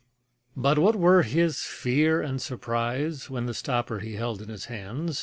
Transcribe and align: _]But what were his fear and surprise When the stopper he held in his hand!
_]But 0.59 0.79
what 0.79 0.95
were 0.95 1.21
his 1.21 1.61
fear 1.61 2.23
and 2.23 2.41
surprise 2.41 3.29
When 3.29 3.45
the 3.45 3.53
stopper 3.53 3.99
he 3.99 4.13
held 4.13 4.41
in 4.41 4.49
his 4.49 4.65
hand! 4.65 5.15